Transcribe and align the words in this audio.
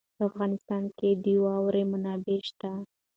په 0.17 0.23
افغانستان 0.29 0.83
کې 0.97 1.09
د 1.23 1.25
واوره 1.43 1.81
منابع 1.91 2.39
شته. 2.49 2.71